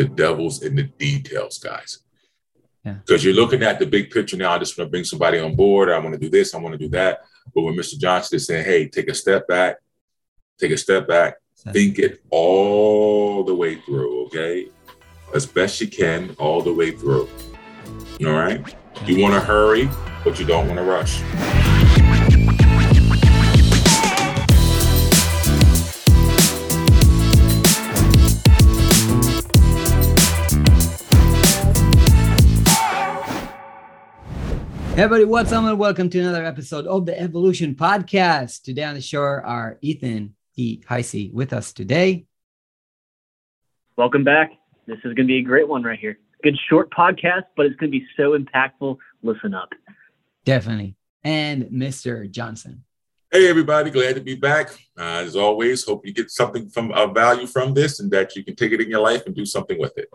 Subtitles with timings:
[0.00, 1.98] the devil's in the details, guys.
[2.82, 3.30] Because yeah.
[3.30, 4.52] you're looking at the big picture now.
[4.52, 5.90] I just want to bring somebody on board.
[5.90, 6.54] I want to do this.
[6.54, 7.20] I want to do that.
[7.54, 7.98] But when Mr.
[7.98, 9.76] Johnson is saying, hey, take a step back,
[10.58, 11.34] take a step back,
[11.72, 14.68] think it all the way through, okay?
[15.34, 17.28] As best you can, all the way through.
[18.24, 18.74] All right?
[19.04, 19.90] You want to hurry,
[20.24, 21.79] but you don't want to rush.
[35.00, 38.60] Everybody, what's up, and welcome to another episode of the Evolution Podcast.
[38.60, 40.82] Today on the show are Ethan E.
[40.86, 42.26] Heisey with us today.
[43.96, 44.52] Welcome back.
[44.86, 46.18] This is going to be a great one right here.
[46.42, 48.98] Good short podcast, but it's going to be so impactful.
[49.22, 49.70] Listen up.
[50.44, 50.96] Definitely.
[51.24, 52.30] And Mr.
[52.30, 52.84] Johnson.
[53.32, 53.90] Hey, everybody.
[53.90, 54.68] Glad to be back.
[54.98, 58.44] Uh, as always, hope you get something from uh, value from this and that you
[58.44, 60.12] can take it in your life and do something with it.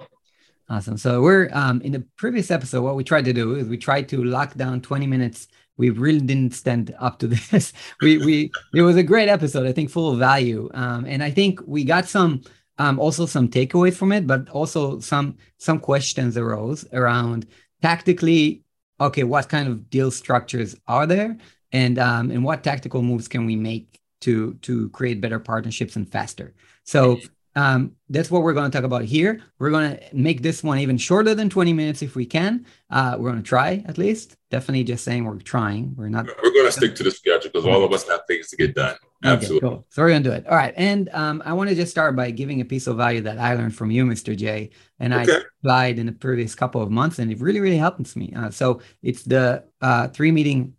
[0.68, 0.98] Awesome.
[0.98, 2.82] So we're um, in the previous episode.
[2.82, 5.48] What we tried to do is we tried to lock down 20 minutes.
[5.78, 7.72] We really didn't stand up to this.
[8.02, 9.68] we we it was a great episode.
[9.68, 10.70] I think full of value.
[10.74, 12.42] Um, and I think we got some
[12.80, 17.46] um, also some takeaways from it, but also some some questions arose around
[17.82, 18.64] tactically.
[19.00, 21.38] Okay, what kind of deal structures are there,
[21.74, 26.12] and um, and what tactical moves can we make to to create better partnerships and
[26.12, 26.56] faster?
[26.86, 27.20] So
[27.56, 29.42] um, that's what we're going to talk about here.
[29.60, 32.66] We're going to make this one even shorter than 20 minutes if we can.
[32.90, 34.36] Uh, we're going to try at least.
[34.52, 35.96] Definitely just saying we're trying.
[35.96, 36.28] We're not.
[36.28, 38.76] We're going to stick to the schedule because all of us have things to get
[38.76, 38.96] done.
[39.24, 39.68] Absolutely.
[39.68, 39.86] Okay, cool.
[39.90, 40.48] So we're going to do it.
[40.48, 40.74] All right.
[40.76, 43.56] And um, I want to just start by giving a piece of value that I
[43.56, 44.36] learned from you, Mr.
[44.36, 44.72] J.
[45.00, 45.32] And okay.
[45.32, 48.34] I applied in the previous couple of months and it really, really helps me.
[48.36, 50.74] Uh, so it's the uh, three meeting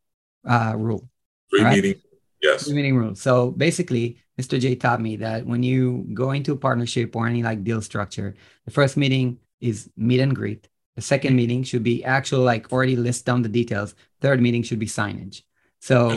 [0.46, 1.08] uh, rule.
[1.50, 1.76] Three right?
[1.76, 2.00] meeting.
[2.42, 2.68] Yes.
[2.68, 3.14] Meeting rule.
[3.14, 4.60] So basically, Mr.
[4.60, 8.34] J taught me that when you go into a partnership or any like deal structure,
[8.64, 10.68] the first meeting is meet and greet.
[10.96, 11.36] The second mm-hmm.
[11.36, 13.94] meeting should be actual, like already list down the details.
[14.20, 15.42] Third meeting should be signage.
[15.80, 16.16] So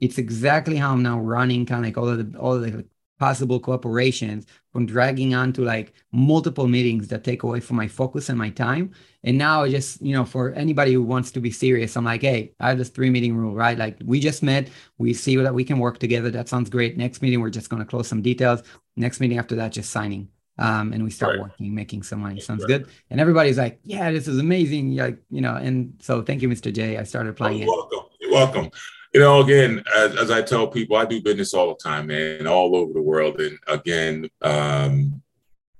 [0.00, 2.86] it's exactly how I'm now running kind of like all of the all of the
[3.18, 8.28] possible cooperations from dragging on to like multiple meetings that take away from my focus
[8.28, 8.92] and my time.
[9.24, 12.22] And now I just, you know, for anybody who wants to be serious, I'm like,
[12.22, 13.78] hey, I have this three meeting rule, right?
[13.78, 14.68] Like we just met,
[14.98, 16.30] we see that we can work together.
[16.30, 16.96] That sounds great.
[16.96, 18.62] Next meeting, we're just going to close some details.
[18.96, 20.28] Next meeting after that, just signing.
[20.58, 21.42] Um, and we start right.
[21.42, 22.40] working, making some money.
[22.40, 22.68] Sounds right.
[22.68, 22.88] good.
[23.10, 24.96] And everybody's like, yeah, this is amazing.
[24.96, 26.72] Like, you know, and so thank you, Mr.
[26.72, 26.96] J.
[26.96, 28.00] I started applying You're welcome.
[28.20, 28.70] You're welcome
[29.16, 32.46] you know, again, as, as, I tell people, I do business all the time, man,
[32.46, 33.40] all over the world.
[33.40, 35.22] And again, um,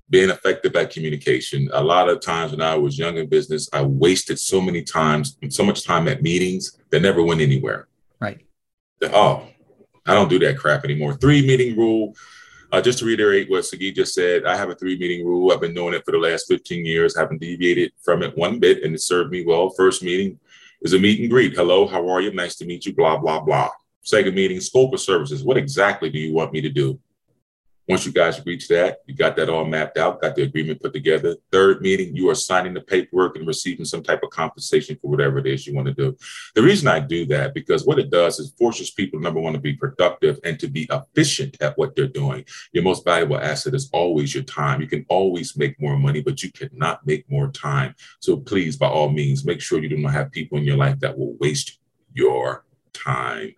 [0.09, 1.69] being effective at communication.
[1.75, 5.37] A lot of times when I was young in business, I wasted so many times,
[5.51, 7.89] so much time at meetings that never went anywhere.
[8.23, 8.41] Right.
[9.03, 9.47] Oh,
[10.07, 11.13] I don't do that crap anymore.
[11.13, 12.15] Three meeting rule.
[12.73, 15.53] Uh, just to reiterate what Sagi just said, I have a three meeting rule.
[15.53, 18.83] I've been doing it for the last 15 years, haven't deviated from it one bit,
[18.83, 19.69] and it served me well.
[19.69, 20.41] First meeting,
[20.83, 21.55] is a meet and greet.
[21.55, 22.33] Hello, how are you?
[22.33, 23.71] Nice to meet you, blah, blah, blah.
[24.03, 25.43] Second meeting, scope of services.
[25.43, 26.99] What exactly do you want me to do?
[27.89, 30.93] Once you guys reach that, you got that all mapped out, got the agreement put
[30.93, 31.37] together.
[31.53, 35.39] Third meeting, you are signing the paperwork and receiving some type of compensation for whatever
[35.39, 36.17] it is you want to do.
[36.57, 39.61] The reason I do that, because what it does is forces people, number one, to
[39.61, 42.45] be productive and to be efficient at what they're doing.
[42.73, 44.81] Your most valuable asset is always your time.
[44.81, 47.95] You can always make more money, but you cannot make more time.
[48.19, 50.99] So please, by all means, make sure you do not have people in your life
[51.01, 51.79] that will waste
[52.13, 53.55] your time.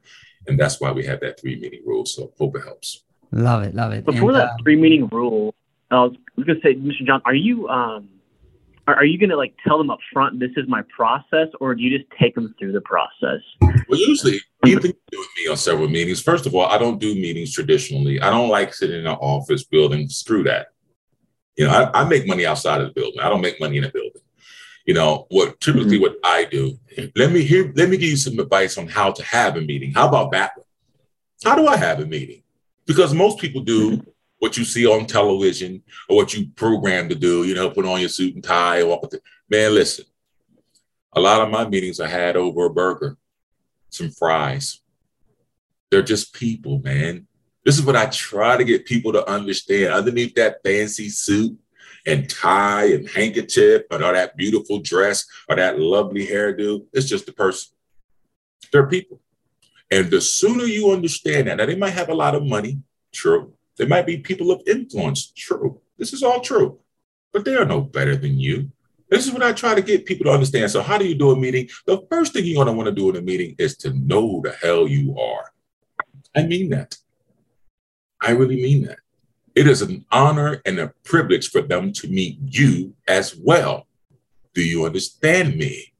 [0.46, 2.04] And that's why we have that three meeting rule.
[2.04, 3.04] So hope it helps.
[3.30, 4.04] Love it, love it.
[4.04, 5.54] Before and, that uh, three meeting rule,
[5.90, 7.06] I was, was gonna say, Mr.
[7.06, 8.08] John, are you um,
[8.86, 11.82] are, are you gonna like tell them up front this is my process, or do
[11.82, 13.40] you just take them through the process?
[13.60, 16.22] Well, usually, Ethan do with me on several meetings.
[16.22, 18.20] First of all, I don't do meetings traditionally.
[18.20, 20.08] I don't like sitting in an office building.
[20.08, 20.68] Screw that.
[21.56, 23.20] You know, I, I make money outside of the building.
[23.20, 24.22] I don't make money in a building.
[24.86, 26.02] You know, what typically mm-hmm.
[26.02, 26.78] what I do.
[27.14, 27.70] Let me hear.
[27.76, 29.92] Let me give you some advice on how to have a meeting.
[29.92, 30.64] How about that one?
[31.44, 32.42] How do I have a meeting?
[32.88, 34.02] Because most people do
[34.38, 38.00] what you see on television or what you program to do, you know, put on
[38.00, 39.22] your suit and tie, walk with it.
[39.50, 40.06] Man, listen,
[41.12, 43.18] a lot of my meetings I had over a burger,
[43.90, 44.80] some fries.
[45.90, 47.26] They're just people, man.
[47.64, 49.92] This is what I try to get people to understand.
[49.92, 51.58] Underneath that fancy suit
[52.06, 57.28] and tie and handkerchief and all that beautiful dress or that lovely hairdo, it's just
[57.28, 57.74] a person.
[58.72, 59.20] They're people.
[59.90, 62.80] And the sooner you understand that, now they might have a lot of money,
[63.12, 63.54] true.
[63.76, 65.80] They might be people of influence, true.
[65.96, 66.78] This is all true,
[67.32, 68.70] but they are no better than you.
[69.08, 70.70] This is what I try to get people to understand.
[70.70, 71.68] So, how do you do a meeting?
[71.86, 74.20] The first thing you're going to want to do in a meeting is to know
[74.20, 75.52] who the hell you are.
[76.36, 76.96] I mean that.
[78.20, 78.98] I really mean that.
[79.54, 83.86] It is an honor and a privilege for them to meet you as well.
[84.54, 85.92] Do you understand me?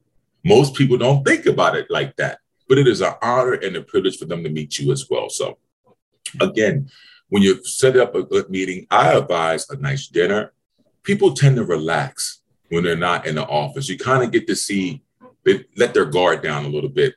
[0.45, 3.83] Most people don't think about it like that, but it is an honor and a
[3.83, 5.31] privilege for them to meet you as well.
[5.31, 5.59] So,
[6.41, 6.91] again,
[7.29, 10.53] when you set up a good meeting, I advise a nice dinner.
[11.03, 13.89] People tend to relax when they're not in the office.
[13.89, 15.03] You kind of get to see
[15.45, 17.15] they let their guard down a little bit.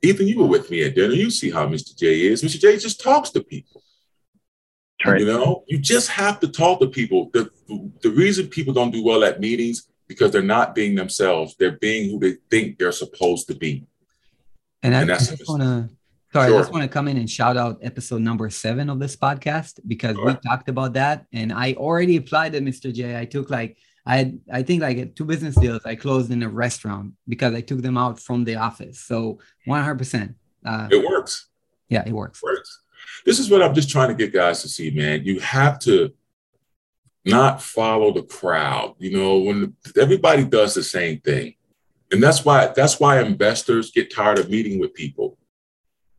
[0.00, 1.12] Ethan, you were with me at dinner.
[1.12, 1.96] You see how Mr.
[1.96, 2.42] J is.
[2.42, 2.58] Mr.
[2.58, 3.82] J just talks to people.
[5.04, 5.20] Right.
[5.20, 7.30] You know, you just have to talk to people.
[7.32, 7.50] The,
[8.02, 11.54] the reason people don't do well at meetings because they're not being themselves.
[11.56, 13.86] They're being who they think they're supposed to be.
[14.82, 15.88] And, I, I just want to,
[16.32, 16.56] sorry, sure.
[16.56, 19.80] I just want to come in and shout out episode number seven of this podcast
[19.86, 21.26] because we talked about that.
[21.32, 22.92] And I already applied to Mr.
[22.92, 23.18] J.
[23.18, 23.76] I took like,
[24.06, 27.82] I I think like two business deals I closed in a restaurant because I took
[27.82, 29.00] them out from the office.
[29.00, 30.34] So 100%.
[30.64, 31.48] Uh, it works.
[31.88, 32.40] Yeah, it works.
[32.42, 32.80] It works.
[33.26, 35.24] This is what I'm just trying to get guys to see, man.
[35.24, 36.12] You have to
[37.24, 38.94] not follow the crowd.
[38.98, 41.54] You know, when everybody does the same thing.
[42.10, 45.38] And that's why that's why investors get tired of meeting with people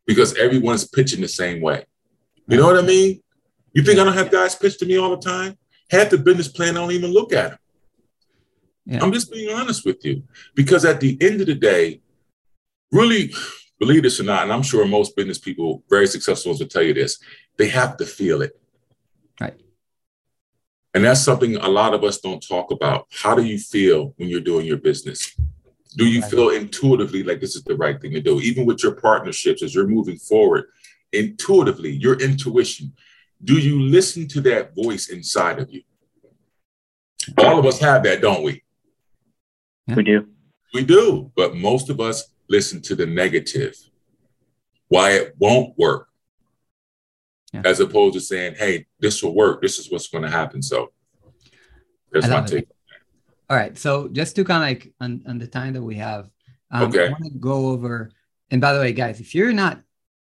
[0.06, 1.86] because everyone's pitching the same way.
[2.48, 3.22] You know what I mean?
[3.74, 5.58] You think I don't have guys pitch to me all the time?
[5.92, 7.60] Half the business plan, I don't even look at them.
[8.86, 9.04] Yeah.
[9.04, 10.24] I'm just being honest with you
[10.56, 12.02] because at the end of the day,
[12.92, 13.34] really,
[13.80, 16.82] believe this or not, and I'm sure most business people, very successful ones will tell
[16.82, 17.20] you this,
[17.58, 18.60] they have to feel it.
[19.40, 19.60] Right.
[20.94, 23.08] And that's something a lot of us don't talk about.
[23.12, 25.39] How do you feel when you're doing your business?
[25.96, 26.32] Do you right.
[26.32, 28.40] feel intuitively like this is the right thing to do?
[28.40, 30.66] Even with your partnerships, as you're moving forward,
[31.12, 32.94] intuitively, your intuition,
[33.44, 35.82] do you listen to that voice inside of you?
[37.38, 38.64] All of us have that, don't we?
[39.88, 40.28] We do.
[40.74, 41.32] We do.
[41.36, 43.76] But most of us listen to the negative,
[44.88, 46.08] why it won't work,
[47.54, 47.62] yeah.
[47.66, 49.62] as opposed to saying, hey, this will work.
[49.62, 50.62] This is what's going to happen.
[50.62, 50.92] So
[52.12, 52.68] that's my take.
[53.50, 53.78] All right.
[53.78, 56.30] So just to kind of like on, on the time that we have,
[56.72, 57.08] um, okay.
[57.08, 58.12] I want to go over.
[58.52, 59.82] And by the way, guys, if you're not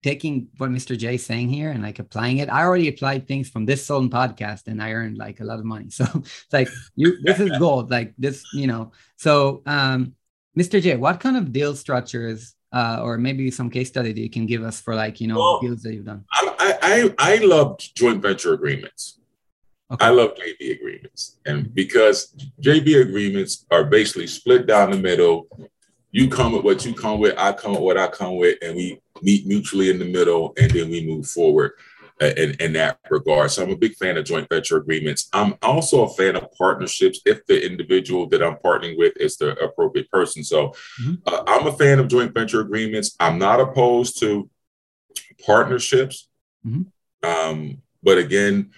[0.02, 0.98] taking what Mr.
[0.98, 4.10] J is saying here and like applying it, I already applied things from this Sultan
[4.10, 5.86] podcast and I earned like a lot of money.
[5.90, 7.90] So it's like you, this is gold.
[7.90, 8.92] Like this, you know.
[9.16, 10.14] So, um,
[10.58, 10.80] Mr.
[10.82, 14.46] J, what kind of deal structures uh, or maybe some case study that you can
[14.46, 16.24] give us for like you know well, deals that you've done?
[16.32, 19.20] I I, I love joint venture agreements.
[19.94, 20.06] Okay.
[20.06, 25.48] I love JV agreements, and because JV agreements are basically split down the middle.
[26.10, 28.76] You come with what you come with, I come with what I come with, and
[28.76, 31.72] we meet mutually in the middle, and then we move forward
[32.20, 33.50] in, in that regard.
[33.50, 35.28] So I'm a big fan of joint venture agreements.
[35.32, 39.52] I'm also a fan of partnerships if the individual that I'm partnering with is the
[39.62, 40.44] appropriate person.
[40.44, 40.68] So
[41.02, 41.14] mm-hmm.
[41.26, 43.16] uh, I'm a fan of joint venture agreements.
[43.18, 44.48] I'm not opposed to
[45.44, 46.28] partnerships.
[46.66, 47.28] Mm-hmm.
[47.28, 48.70] Um, but again,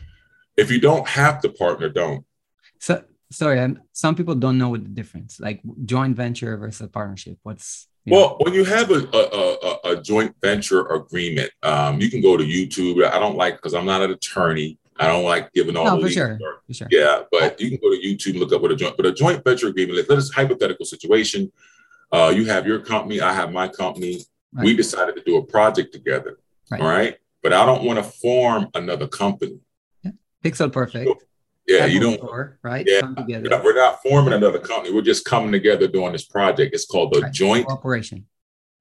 [0.56, 2.24] if you don't have to partner, don't.
[2.78, 7.38] So sorry, I'm, some people don't know what the difference, like joint venture versus partnership.
[7.42, 9.56] What's well, when you have a, a,
[9.90, 13.04] a, a joint venture agreement, um, you can go to YouTube.
[13.04, 14.78] I don't like because I'm not an attorney.
[14.98, 16.38] I don't like giving all no, the for sure.
[16.66, 16.88] for sure.
[16.90, 18.96] Yeah, but you can go to YouTube and look up what a joint.
[18.96, 20.08] But a joint venture agreement.
[20.08, 21.50] Let us hypothetical situation.
[22.12, 23.20] Uh, you have your company.
[23.20, 24.22] I have my company.
[24.52, 24.64] Right.
[24.64, 26.38] We decided to do a project together.
[26.70, 26.80] Right.
[26.80, 29.58] All right, but I don't want to form another company.
[30.44, 31.10] Pixel perfect.
[31.66, 32.18] Yeah, you don't.
[32.18, 32.86] Store, right?
[32.86, 34.94] Yeah, we're not, we're not, forming another company.
[34.94, 36.74] We're just coming together doing this project.
[36.74, 37.32] It's called the right.
[37.32, 38.26] joint operation,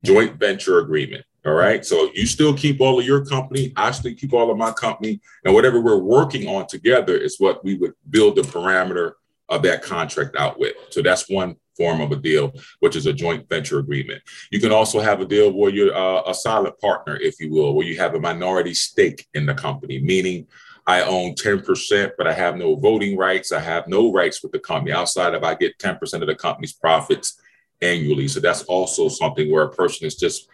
[0.04, 1.26] joint venture agreement.
[1.46, 1.86] All right.
[1.86, 3.74] So you still keep all of your company.
[3.76, 7.64] I still keep all of my company, and whatever we're working on together is what
[7.64, 9.14] we would build the parameter
[9.50, 10.74] of that contract out with.
[10.90, 14.22] So that's one form of a deal, which is a joint venture agreement.
[14.52, 17.74] You can also have a deal where you're uh, a silent partner, if you will,
[17.74, 20.48] where you have a minority stake in the company, meaning
[20.88, 23.52] I own 10%, but I have no voting rights.
[23.52, 26.74] I have no rights with the company outside of I get 10% of the company's
[26.74, 27.42] profits
[27.82, 28.28] annually.
[28.28, 30.48] So that's also something where a person is just,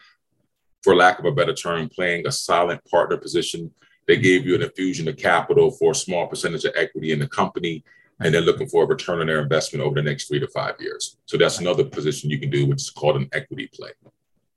[0.83, 3.71] for lack of a better term, playing a silent partner position.
[4.07, 7.27] They gave you an infusion of capital for a small percentage of equity in the
[7.27, 7.83] company,
[8.19, 10.75] and they're looking for a return on their investment over the next three to five
[10.79, 11.17] years.
[11.25, 13.91] So that's another position you can do, which is called an equity play.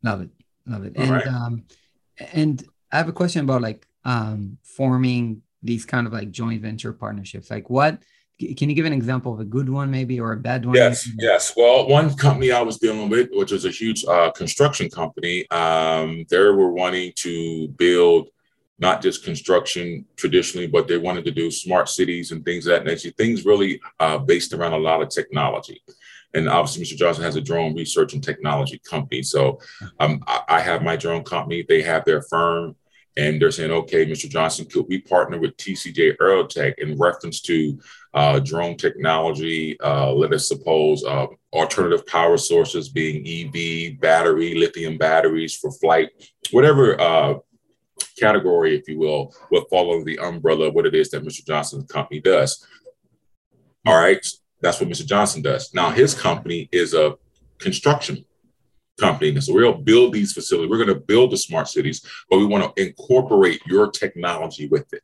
[0.02, 0.30] Love it.
[0.66, 0.92] Love it.
[0.96, 1.26] and, right.
[1.26, 1.64] um,
[2.32, 6.92] and I have a question about like um, forming these kind of like joint venture
[6.92, 7.50] partnerships?
[7.50, 7.98] Like what
[8.38, 10.74] can you give an example of a good one maybe or a bad one?
[10.74, 11.54] Yes, yes.
[11.56, 16.24] Well, one company I was dealing with, which was a huge uh, construction company, um,
[16.28, 18.28] they were wanting to build
[18.80, 22.84] not just construction traditionally, but they wanted to do smart cities and things of that
[22.84, 25.80] nature, things really uh, based around a lot of technology.
[26.34, 26.98] And obviously, Mr.
[26.98, 29.22] Johnson has a drone research and technology company.
[29.22, 29.60] So
[30.00, 31.64] um, I, I have my drone company.
[31.68, 32.74] They have their firm
[33.16, 34.28] and they're saying, okay, Mr.
[34.28, 37.78] Johnson, could we partner with TCJ Aerotech in reference to
[38.12, 39.78] uh, drone technology?
[39.80, 46.10] Uh, let us suppose uh, alternative power sources being EV, battery, lithium batteries for flight,
[46.50, 47.34] whatever uh,
[48.18, 51.46] category, if you will, will fall under the umbrella of what it is that Mr.
[51.46, 52.66] Johnson's company does.
[53.86, 54.26] All right,
[54.60, 55.06] that's what Mr.
[55.06, 55.72] Johnson does.
[55.72, 57.14] Now, his company is a
[57.58, 58.24] construction
[58.98, 59.30] company.
[59.30, 60.70] And so we'll build these facilities.
[60.70, 64.92] We're going to build the smart cities, but we want to incorporate your technology with
[64.92, 65.02] it.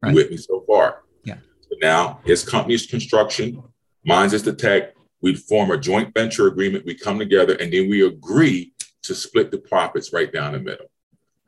[0.00, 0.14] Right.
[0.14, 1.02] with me so far?
[1.24, 1.38] Yeah.
[1.62, 3.62] So now his company's construction,
[4.04, 4.94] mine's is the tech.
[5.22, 6.84] We form a joint venture agreement.
[6.86, 10.86] We come together and then we agree to split the profits right down the middle.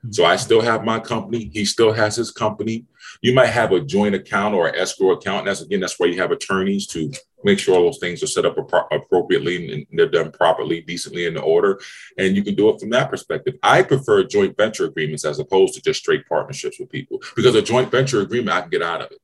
[0.08, 1.50] So I still have my company.
[1.52, 2.86] He still has his company.
[3.20, 5.40] You might have a joint account or an escrow account.
[5.40, 7.12] And that's again, that's why you have attorneys to
[7.44, 11.34] make sure all those things are set up appropriately and they're done properly, decently in
[11.34, 11.80] the order.
[12.16, 13.56] And you can do it from that perspective.
[13.62, 17.62] I prefer joint venture agreements as opposed to just straight partnerships with people because a
[17.62, 19.18] joint venture agreement, I can get out of it.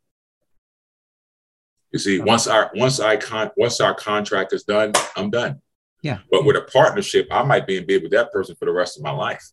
[1.92, 5.62] You see, once our once I con once our contract is done, I'm done.
[6.02, 6.18] Yeah.
[6.30, 8.98] But with a partnership, I might be in bed with that person for the rest
[8.98, 9.50] of my life.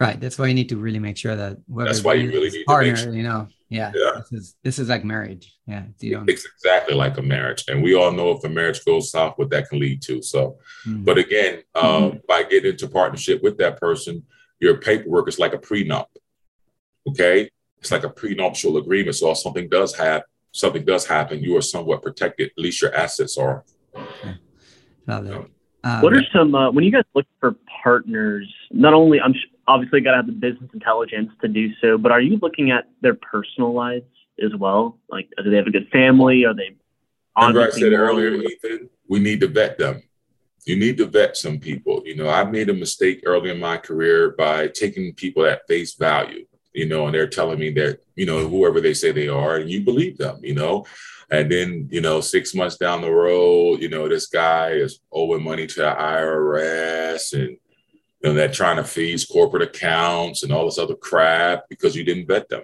[0.00, 0.20] Right.
[0.20, 2.92] That's why you need to really make sure that that's why you really need partner,
[2.92, 3.12] to make sure.
[3.14, 4.20] you know, yeah, yeah.
[4.30, 5.56] This is this is like marriage.
[5.66, 5.84] Yeah.
[5.98, 6.30] You don't...
[6.30, 7.64] It's exactly like a marriage.
[7.66, 10.22] And we all know if a marriage goes south, what that can lead to.
[10.22, 11.02] So, mm-hmm.
[11.02, 12.16] but again, um, mm-hmm.
[12.28, 14.24] by getting into partnership with that person,
[14.60, 16.06] your paperwork is like a prenup.
[17.08, 17.50] Okay.
[17.78, 19.16] It's like a prenuptial agreement.
[19.16, 22.50] So if something does have something does happen, you are somewhat protected.
[22.56, 23.64] At least your assets are.
[23.94, 24.36] Okay.
[25.06, 25.50] Love it.
[25.84, 28.52] Um, what are some uh, when you guys look for partners?
[28.70, 29.34] Not only I'm
[29.68, 32.88] obviously got to have the business intelligence to do so, but are you looking at
[33.02, 34.06] their personal lives
[34.42, 34.98] as well?
[35.08, 36.44] Like, do they have a good family?
[36.44, 36.74] Are they?
[37.36, 40.02] Remember, I said earlier, Ethan, we need to vet them.
[40.64, 42.02] You need to vet some people.
[42.04, 45.94] You know, I made a mistake early in my career by taking people at face
[45.94, 46.46] value.
[46.72, 49.70] You know, and they're telling me that you know whoever they say they are, and
[49.70, 50.40] you believe them.
[50.42, 50.84] You know,
[51.30, 55.44] and then, you know, six months down the road, you know, this guy is owing
[55.44, 57.58] money to the IRS and,
[58.20, 62.04] you know, they're trying to freeze corporate accounts and all this other crap because you
[62.04, 62.62] didn't vet them.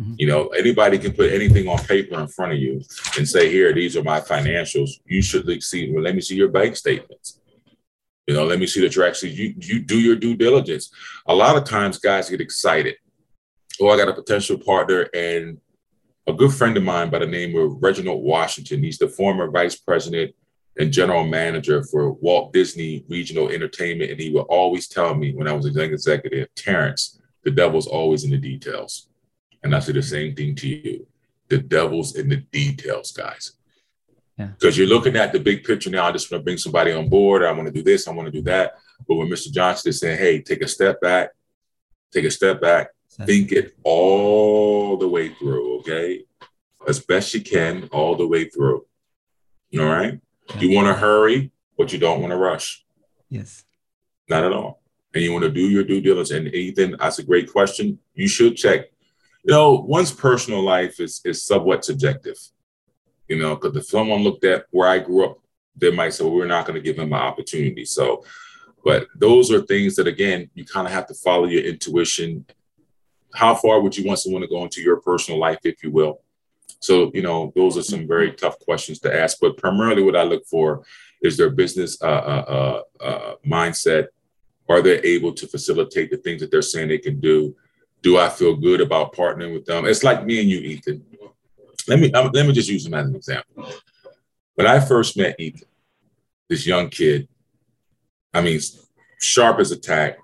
[0.00, 0.14] Mm-hmm.
[0.16, 2.82] You know, anybody can put anything on paper in front of you
[3.18, 4.90] and say, here, these are my financials.
[5.04, 7.40] You should see, well, let me see your bank statements.
[8.26, 10.90] You know, let me see that you're actually, you, you do your due diligence.
[11.26, 12.94] A lot of times guys get excited.
[13.80, 15.58] Oh, I got a potential partner and
[16.26, 18.82] a good friend of mine by the name of Reginald Washington.
[18.82, 20.34] He's the former vice president
[20.78, 24.10] and general manager for Walt Disney Regional Entertainment.
[24.10, 27.86] And he would always tell me when I was a young executive, Terrance, the devil's
[27.86, 29.08] always in the details.
[29.62, 31.06] And I say the same thing to you.
[31.48, 33.52] The devil's in the details, guys.
[34.36, 34.84] Because yeah.
[34.84, 36.06] you're looking at the big picture now.
[36.06, 37.42] I just want to bring somebody on board.
[37.42, 38.08] I want to do this.
[38.08, 38.74] I want to do that.
[39.06, 39.50] But when Mr.
[39.50, 41.30] Johnson is saying, hey, take a step back,
[42.12, 42.88] take a step back,
[43.26, 46.24] Think it all the way through, okay?
[46.86, 48.86] As best you can, all the way through.
[49.78, 50.20] All right?
[50.54, 50.60] Yeah.
[50.60, 52.84] You want to hurry, but you don't want to rush.
[53.28, 53.64] Yes.
[54.28, 54.82] Not at all.
[55.14, 56.30] And you want to do your due diligence.
[56.30, 57.98] And Ethan, that's a great question.
[58.14, 58.86] You should check.
[59.44, 62.36] You know, one's personal life is is somewhat subjective.
[63.28, 65.38] You know, because if someone looked at where I grew up,
[65.76, 67.84] they might say, well, we're not going to give him an opportunity.
[67.84, 68.24] So,
[68.84, 72.44] but those are things that again, you kind of have to follow your intuition
[73.34, 76.20] how far would you want someone to go into your personal life, if you will?
[76.80, 79.38] So, you know, those are some very tough questions to ask.
[79.40, 80.82] But primarily, what I look for
[81.22, 84.08] is their business uh, uh, uh, uh, mindset.
[84.68, 87.54] Are they able to facilitate the things that they're saying they can do?
[88.02, 89.84] Do I feel good about partnering with them?
[89.84, 91.04] It's like me and you, Ethan.
[91.86, 93.66] Let me let me just use him as an example.
[94.54, 95.68] When I first met Ethan,
[96.48, 97.28] this young kid,
[98.32, 98.60] I mean,
[99.18, 100.18] sharp as a tack,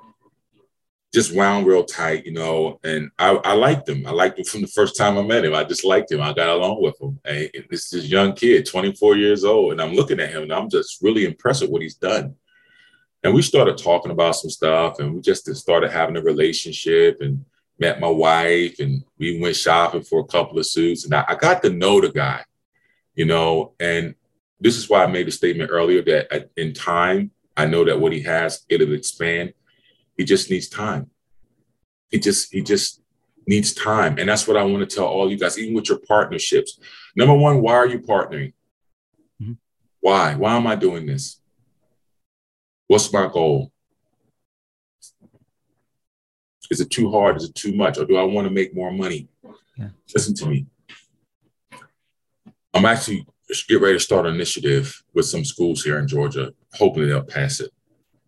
[1.17, 2.79] just wound real tight, you know.
[2.85, 4.07] And I, I liked him.
[4.07, 5.55] I liked him from the first time I met him.
[5.55, 6.21] I just liked him.
[6.21, 7.19] I got along with him.
[7.25, 10.53] And this is this young kid, 24 years old, and I'm looking at him and
[10.53, 12.35] I'm just really impressed with what he's done.
[13.25, 17.47] And we started talking about some stuff, and we just started having a relationship and
[17.79, 21.07] met my wife, and we went shopping for a couple of suits.
[21.07, 22.45] And I, I got to know the guy,
[23.15, 23.73] you know.
[23.81, 24.15] And
[24.61, 27.99] this is why I made a statement earlier that uh, in time, I know that
[27.99, 29.55] what he has, it'll expand
[30.17, 31.11] he just needs time.
[32.11, 33.03] He just he just
[33.47, 34.19] needs time.
[34.19, 36.79] And that's what I want to tell all you guys, even with your partnerships.
[37.15, 38.53] Number one, why are you partnering?
[39.41, 39.53] Mm-hmm.
[40.01, 40.35] Why?
[40.35, 41.41] Why am I doing this?
[42.89, 43.73] What's my goal?
[46.71, 47.37] Is it too hard?
[47.37, 47.99] Is it too much?
[47.99, 49.29] Or do I want to make more money?
[49.77, 49.89] Yeah.
[50.15, 50.67] Listen to me.
[52.75, 53.27] I'm actually
[53.69, 57.61] get ready to start an initiative with some schools here in Georgia, hoping they'll pass
[57.61, 57.71] it.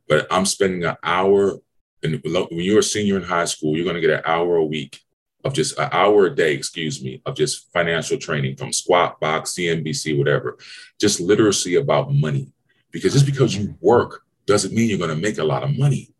[0.08, 1.58] But I'm spending an hour
[2.02, 4.64] And when you're a senior in high school, you're going to get an hour a
[4.64, 5.00] week
[5.44, 9.54] of just an hour a day, excuse me, of just financial training from Squawk Box,
[9.54, 10.58] CNBC, whatever,
[11.00, 12.52] just literacy about money.
[12.90, 16.10] Because just because you work doesn't mean you're going to make a lot of money.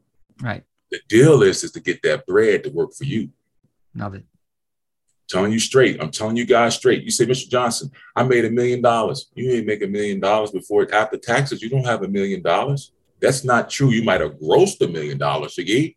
[0.41, 0.65] Right.
[0.91, 3.31] The deal is is to get that bread to work for you.
[3.95, 4.25] Love it.
[5.29, 6.03] Telling you straight.
[6.03, 7.03] I'm telling you guys straight.
[7.03, 7.49] You say, Mr.
[7.49, 9.31] Johnson, I made a million dollars.
[9.35, 11.63] You ain't make a million dollars before after taxes.
[11.63, 12.93] You don't have a million dollars.
[13.21, 13.91] That's not true.
[13.91, 15.97] You might have grossed a million dollars, Shiggy,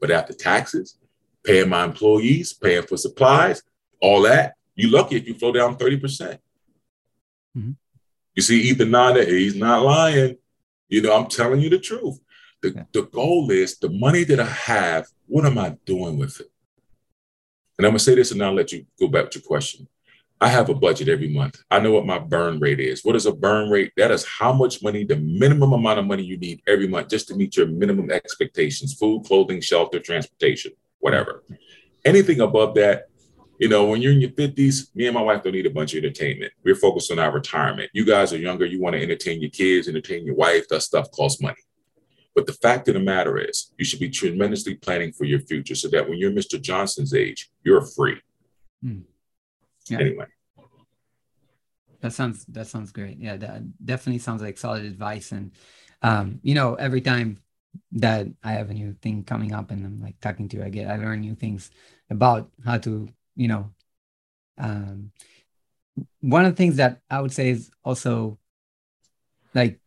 [0.00, 0.98] but after taxes,
[1.42, 3.62] paying my employees, paying for supplies,
[4.00, 6.00] all that, you lucky if you flow down 30%.
[6.00, 6.40] percent
[7.56, 7.70] mm hmm
[8.34, 10.36] You see, Ethan Nada, he's not lying.
[10.88, 12.18] You know, I'm telling you the truth.
[12.62, 12.84] The, yeah.
[12.92, 16.50] the goal is the money that I have, what am I doing with it?
[17.78, 19.86] And I'm gonna say this and I'll let you go back to your question.
[20.44, 21.62] I have a budget every month.
[21.70, 23.02] I know what my burn rate is.
[23.02, 23.92] What is a burn rate?
[23.96, 27.28] That is how much money, the minimum amount of money you need every month just
[27.28, 31.42] to meet your minimum expectations food, clothing, shelter, transportation, whatever.
[32.04, 33.04] Anything above that,
[33.58, 35.94] you know, when you're in your 50s, me and my wife don't need a bunch
[35.94, 36.52] of entertainment.
[36.62, 37.88] We're focused on our retirement.
[37.94, 41.10] You guys are younger, you want to entertain your kids, entertain your wife, that stuff
[41.12, 41.56] costs money.
[42.34, 45.74] But the fact of the matter is, you should be tremendously planning for your future
[45.74, 46.60] so that when you're Mr.
[46.60, 48.20] Johnson's age, you're free.
[48.84, 49.04] Mm.
[49.88, 50.00] Yeah.
[50.00, 50.26] Anyway.
[52.00, 53.18] That sounds that sounds great.
[53.18, 55.32] Yeah, that definitely sounds like solid advice.
[55.32, 55.52] And
[56.02, 57.38] um, you know, every time
[57.92, 60.68] that I have a new thing coming up and I'm like talking to you, I
[60.68, 61.70] get I learn new things
[62.10, 63.70] about how to, you know,
[64.58, 65.10] um
[66.20, 68.38] one of the things that I would say is also
[69.54, 69.80] like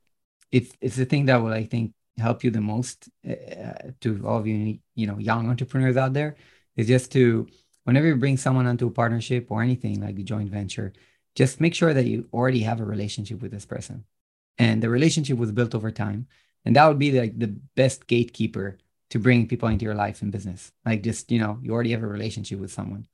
[0.51, 4.39] it's it's the thing that will I think help you the most uh, to all
[4.39, 6.35] of you you know young entrepreneurs out there
[6.75, 7.47] is just to
[7.87, 10.91] whenever you bring someone onto a partnership or anything like a joint venture,
[11.35, 14.03] just make sure that you already have a relationship with this person.
[14.57, 16.27] And the relationship was built over time.
[16.65, 18.77] And that would be like the best gatekeeper
[19.11, 20.69] to bring people into your life and business.
[20.85, 23.07] Like just, you know, you already have a relationship with someone.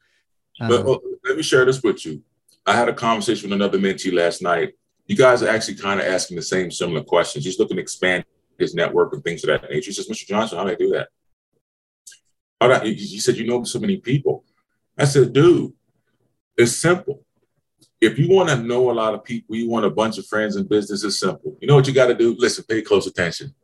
[0.59, 2.23] Um, but, well, let me share this with you.
[2.65, 4.73] I had a conversation with another mentee last night.
[5.05, 7.45] You guys are actually kind of asking the same similar questions.
[7.45, 8.25] He's looking to expand
[8.57, 9.91] his network and things of that nature.
[9.91, 10.25] He says, Mr.
[10.25, 11.09] Johnson, how do I do that?
[12.59, 14.42] How do I, he said, you know so many people.
[14.97, 15.73] I said, dude,
[16.57, 17.23] it's simple.
[17.99, 20.55] If you want to know a lot of people, you want a bunch of friends
[20.55, 21.57] in business, it's simple.
[21.61, 22.35] You know what you got to do?
[22.37, 23.55] Listen, pay close attention.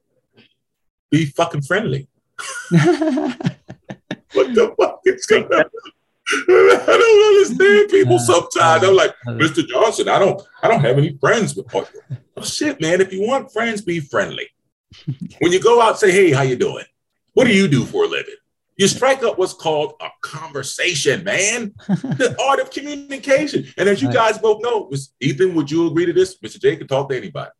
[1.11, 2.07] Be fucking friendly.
[2.69, 5.65] what the fuck is going on?
[6.31, 8.83] I don't understand people sometimes.
[8.83, 9.67] I'm like, Mr.
[9.67, 11.87] Johnson, I don't I don't have any friends with oh,
[12.37, 13.01] oh shit, man.
[13.01, 14.47] If you want friends, be friendly.
[15.39, 16.85] When you go out, say, hey, how you doing?
[17.33, 18.28] What do you do for a living?
[18.79, 21.73] You strike up what's called a conversation, man.
[21.89, 23.65] the art of communication.
[23.77, 24.89] And as you guys both know,
[25.19, 26.39] Ethan, would you agree to this?
[26.39, 26.61] Mr.
[26.61, 27.51] J can talk to anybody.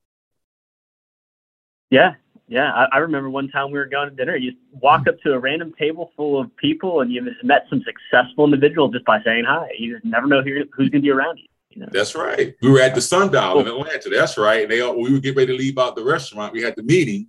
[1.90, 2.14] Yeah,
[2.48, 2.72] yeah.
[2.72, 4.38] I, I, remember one time we were going to dinner.
[4.38, 8.46] You walk up to a random table full of people and you met some successful
[8.46, 9.68] individual just by saying hi.
[9.78, 11.48] You just never know who, who's going to be around you.
[11.72, 11.90] You know?
[11.92, 12.56] That's right.
[12.62, 14.10] We were at the Sundial in Atlanta.
[14.10, 14.70] That's right.
[14.70, 16.54] They we were getting ready to leave out the restaurant.
[16.54, 17.28] We had the meeting.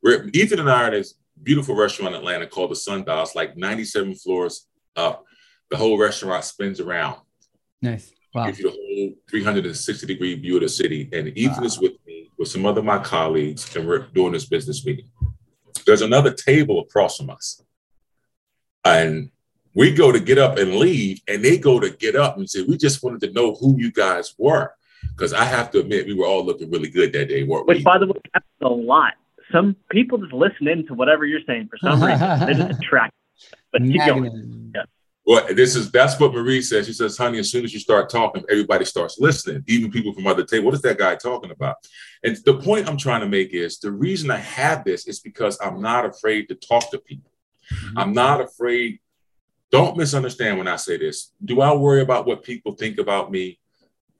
[0.00, 3.22] Where Ethan and I are this beautiful restaurant in Atlanta called the Sundial.
[3.22, 5.24] It's like 97 floors up.
[5.70, 7.18] The whole restaurant spins around.
[7.82, 8.12] Nice.
[8.34, 8.46] Wow.
[8.46, 11.08] Gives you the whole 360 degree view of the city.
[11.12, 11.66] And Ethan wow.
[11.66, 15.08] is with me with some other my colleagues, and we're doing this business meeting.
[15.86, 17.62] There's another table across from us.
[18.84, 19.30] And
[19.74, 22.62] we go to get up and leave, and they go to get up and say,
[22.62, 24.74] We just wanted to know who you guys were.
[25.14, 27.78] Because I have to admit, we were all looking really good that day, weren't Which,
[27.78, 27.84] we?
[27.84, 29.14] by the way, happens a lot
[29.52, 32.46] some people just listen in to whatever you're saying for some reason.
[32.46, 33.14] they just attract.
[33.72, 34.72] But keep going.
[34.74, 34.82] Yeah.
[35.26, 36.86] Well, this is that's what Marie says.
[36.86, 40.26] She says, "Honey, as soon as you start talking, everybody starts listening, even people from
[40.28, 40.64] other tables.
[40.66, 41.76] What is that guy talking about?"
[42.22, 45.58] And the point I'm trying to make is the reason I have this is because
[45.60, 47.32] I'm not afraid to talk to people.
[47.72, 47.98] Mm-hmm.
[47.98, 49.00] I'm not afraid.
[49.72, 51.32] Don't misunderstand when I say this.
[51.44, 53.58] Do I worry about what people think about me?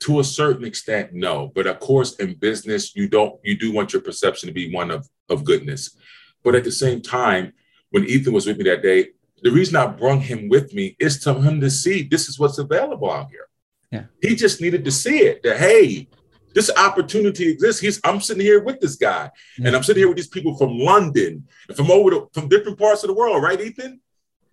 [0.00, 1.52] To a certain extent, no.
[1.54, 3.38] But of course, in business, you don't.
[3.44, 5.96] You do want your perception to be one of of goodness.
[6.42, 7.52] But at the same time,
[7.90, 9.08] when Ethan was with me that day,
[9.42, 12.58] the reason I brought him with me is to him to see this is what's
[12.58, 13.48] available out here.
[13.90, 14.04] Yeah.
[14.20, 16.08] He just needed to see it that, hey,
[16.54, 17.80] this opportunity exists.
[17.80, 19.66] He's I'm sitting here with this guy, yeah.
[19.66, 23.02] and I'm sitting here with these people from London, from over the, from different parts
[23.04, 24.00] of the world, right, Ethan?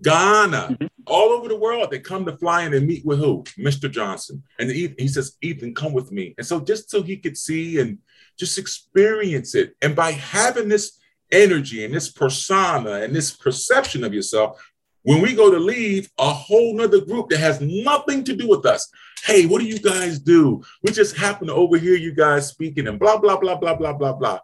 [0.01, 0.85] Ghana, mm-hmm.
[1.07, 1.89] all over the world.
[1.89, 3.43] They come to fly in and meet with who?
[3.57, 3.89] Mr.
[3.89, 4.43] Johnson.
[4.59, 6.35] And he, he says, Ethan, come with me.
[6.37, 7.99] And so just so he could see and
[8.37, 9.75] just experience it.
[9.81, 10.99] And by having this
[11.31, 14.63] energy and this persona and this perception of yourself,
[15.03, 18.65] when we go to leave, a whole nother group that has nothing to do with
[18.65, 18.89] us.
[19.23, 20.63] Hey, what do you guys do?
[20.81, 24.13] We just happen to overhear you guys speaking and blah, blah, blah, blah, blah, blah,
[24.13, 24.39] blah.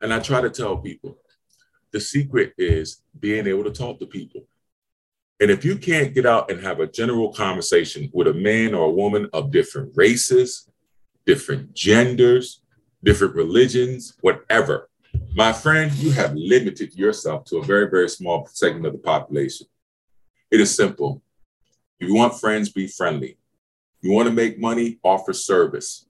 [0.00, 1.18] And I try to tell people,
[1.92, 4.46] the secret is being able to talk to people.
[5.40, 8.86] And if you can't get out and have a general conversation with a man or
[8.86, 10.68] a woman of different races,
[11.26, 12.62] different genders,
[13.02, 14.90] different religions, whatever,
[15.34, 19.66] my friend, you have limited yourself to a very, very small segment of the population.
[20.50, 21.22] It is simple.
[22.00, 23.38] If you want friends, be friendly.
[24.00, 26.06] You want to make money, offer service.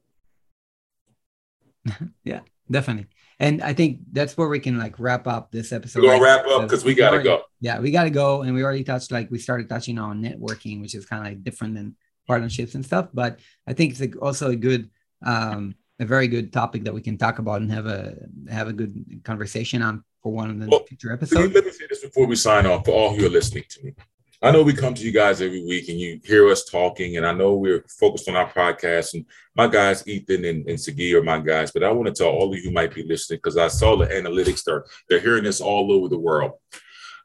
[2.25, 3.09] yeah, definitely.
[3.39, 6.03] And I think that's where we can like wrap up this episode.
[6.03, 7.43] We're gonna wrap up because we gotta go.
[7.61, 8.43] Yeah, we gotta go.
[8.43, 11.43] And we already touched like we started touching on networking, which is kind of like
[11.43, 13.09] different than partnerships and stuff.
[13.15, 14.91] But I think it's also a good
[15.25, 18.17] um a very good topic that we can talk about and have a
[18.51, 21.55] have a good conversation on for one of the well, future episodes.
[21.55, 23.95] Let me say this before we sign off for all who are listening to me.
[24.43, 27.27] I know we come to you guys every week and you hear us talking, and
[27.27, 29.13] I know we're focused on our podcast.
[29.13, 31.71] And my guys, Ethan and, and Sagi, are my guys.
[31.71, 33.97] But I want to tell all of you who might be listening because I saw
[33.97, 34.87] the analytics there.
[35.11, 36.53] They're hearing this all over the world.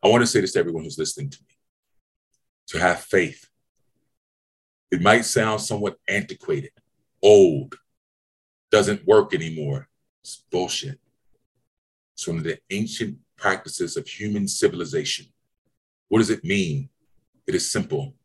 [0.04, 1.56] I want to say this to everyone who's listening to me
[2.68, 3.48] to have faith.
[4.92, 6.72] It might sound somewhat antiquated,
[7.24, 7.76] old,
[8.76, 9.88] doesn't work anymore.
[10.22, 11.00] It's bullshit.
[12.14, 15.28] It's one of the ancient practices of human civilization.
[16.10, 16.90] What does it mean?
[17.48, 18.16] It is simple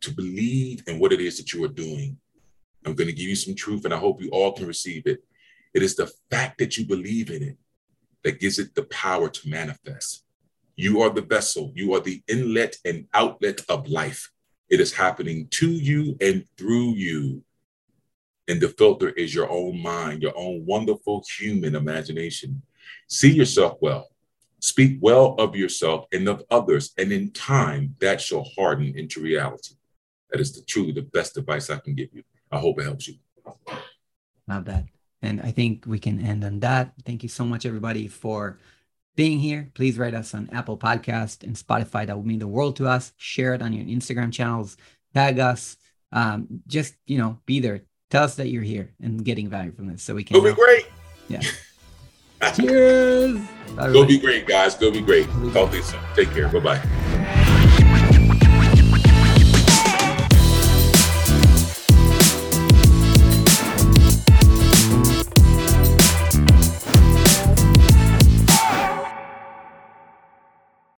[0.00, 2.18] to believe in what it is that you are doing.
[2.84, 5.22] I'm going to give you some truth, and I hope you all can receive it.
[5.72, 7.56] It is the fact that you believe in it
[8.24, 10.24] that gives it the power to manifest.
[10.74, 14.32] You are the vessel, you are the inlet and outlet of life.
[14.68, 17.44] It is happening to you and through you.
[18.48, 22.62] And the filter is your own mind, your own wonderful human imagination.
[23.08, 24.08] See yourself well.
[24.60, 29.74] Speak well of yourself and of others, and in time that shall harden into reality.
[30.30, 32.22] That is the, truly the best advice I can give you.
[32.50, 33.14] I hope it helps you.
[34.48, 34.86] Love that.
[35.20, 36.92] And I think we can end on that.
[37.04, 38.58] Thank you so much, everybody, for
[39.14, 39.70] being here.
[39.74, 42.06] Please write us on Apple Podcast and Spotify.
[42.06, 43.12] That would mean the world to us.
[43.16, 44.76] Share it on your Instagram channels.
[45.14, 45.76] Tag us.
[46.10, 47.82] Um, just you know, be there.
[48.12, 50.36] Tell us that you're here and getting value from this, so we can.
[50.36, 50.84] It'll be great.
[51.28, 51.40] Yeah.
[52.54, 53.40] Cheers.
[53.74, 54.74] Go be great, guys.
[54.74, 55.26] Go be great.
[55.54, 56.00] Talk to you soon.
[56.14, 56.48] Take care.
[56.48, 57.08] Bye bye.